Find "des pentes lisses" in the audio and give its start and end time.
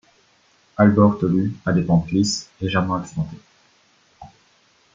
1.73-2.49